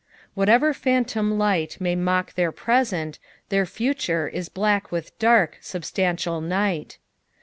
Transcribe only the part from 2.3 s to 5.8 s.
their present, their future is black with dark,